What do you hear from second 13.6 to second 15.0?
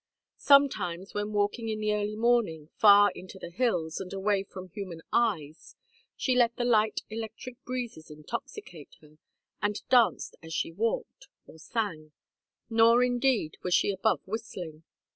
was she above whistling.